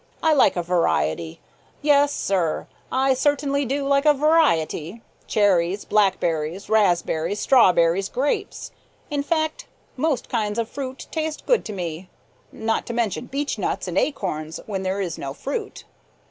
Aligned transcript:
I 0.23 0.33
like 0.33 0.55
a 0.55 0.63
variety. 0.63 1.39
Yes, 1.83 2.11
sir, 2.11 2.65
I 2.91 3.13
certainly 3.13 3.65
do 3.65 3.87
like 3.87 4.03
a 4.07 4.15
variety 4.15 5.03
cherries, 5.27 5.85
blackberries, 5.85 6.69
raspberries, 6.69 7.39
strawberries, 7.39 8.09
grapes. 8.09 8.71
In 9.11 9.21
fact 9.21 9.67
most 9.95 10.27
kinds 10.27 10.57
of 10.57 10.67
fruit 10.67 11.05
taste 11.11 11.45
good 11.45 11.63
to 11.65 11.73
me, 11.73 12.09
not 12.51 12.87
to 12.87 12.93
mention 12.93 13.27
beechnuts 13.27 13.87
and 13.87 13.95
acorns 13.95 14.59
when 14.65 14.81
there 14.81 15.01
is 15.01 15.19
no 15.19 15.35
fruit." 15.35 15.83